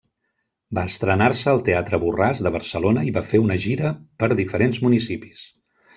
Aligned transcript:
Va 0.77 0.83
estrenar-se 0.91 1.51
al 1.51 1.61
Teatre 1.67 1.99
Borràs 2.03 2.41
de 2.47 2.53
Barcelona 2.57 3.07
i 3.11 3.15
va 3.19 3.25
fer 3.35 3.43
una 3.45 3.59
gira 3.67 3.93
per 4.25 4.31
diferents 4.45 4.85
municipis. 4.87 5.45